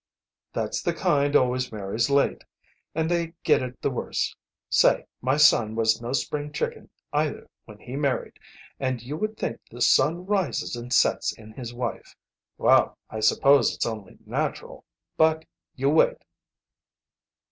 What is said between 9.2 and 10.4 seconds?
think the sun